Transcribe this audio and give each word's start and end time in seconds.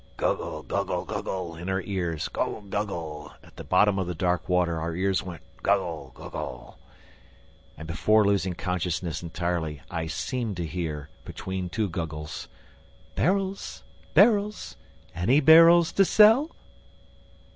...""Guggle, 0.17 0.63
guggle, 0.63 1.05
guggle!" 1.05 1.55
in 1.61 1.69
our 1.69 1.83
ears. 1.83 2.27
"Guggle! 2.27 2.67
Guggle!" 2.69 3.33
At 3.43 3.55
the 3.55 3.63
bottom 3.63 3.99
of 3.99 4.07
the 4.07 4.15
dark 4.15 4.49
water, 4.49 4.79
our 4.81 4.95
ears 4.95 5.21
went, 5.21 5.43
"Guggle! 5.61 6.11
Guggle!" 6.15 6.79
And, 7.77 7.87
before 7.87 8.25
losing 8.25 8.55
consciousness 8.55 9.21
entirely, 9.21 9.81
I 9.91 10.07
seemed 10.07 10.57
to 10.57 10.65
hear, 10.65 11.09
between 11.23 11.69
two 11.69 11.87
guggles: 11.87 12.47
"Barrels! 13.13 13.83
Barrels! 14.15 14.75
Any 15.13 15.39
barrels 15.39 15.91
to 15.91 16.03
sell?" 16.03 16.49